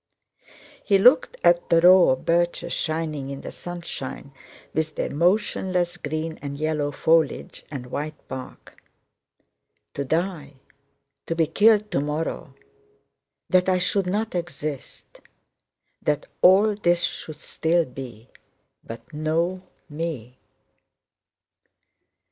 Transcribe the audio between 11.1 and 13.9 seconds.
to be killed tomorrow... That I